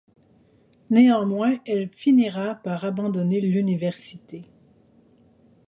[0.89, 4.45] Néanmoins, elle finira par abandonner l'université.